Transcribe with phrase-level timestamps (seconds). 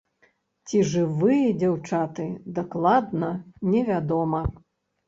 [0.69, 2.27] Ці жывыя дзяўчаты,
[2.59, 3.33] дакладна
[3.77, 4.47] не вядома.